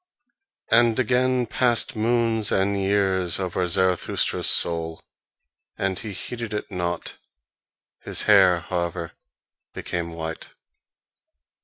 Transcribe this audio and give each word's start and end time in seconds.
And 0.71 0.97
again 0.99 1.45
passed 1.45 1.95
moons 1.95 2.51
and 2.51 2.75
years 2.75 3.39
over 3.39 3.67
Zarathustra's 3.67 4.49
soul, 4.49 4.99
and 5.77 5.99
he 5.99 6.11
heeded 6.11 6.55
it 6.55 6.71
not; 6.71 7.17
his 7.99 8.23
hair, 8.23 8.61
however, 8.61 9.11
became 9.75 10.11
white. 10.13 10.49